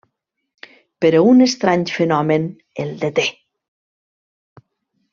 Però 1.05 1.19
un 1.33 1.43
estrany 1.47 1.85
fenomen 1.97 2.49
el 2.87 2.97
deté. 3.07 3.29